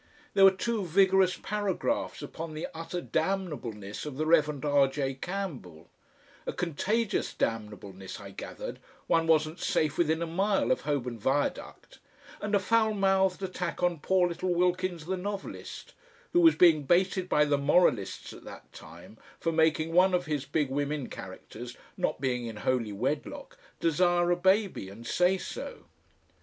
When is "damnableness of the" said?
3.03-4.25